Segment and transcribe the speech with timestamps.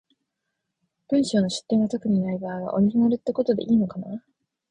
[1.09, 4.23] 文章の出典が特にない場合は、オリジナルってことでいいのかな？